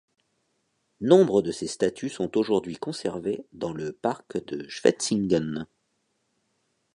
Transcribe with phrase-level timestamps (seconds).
[1.01, 5.67] Nombre de ces statues sont aujourd'hui conservés dans le parc de Schwetzingen.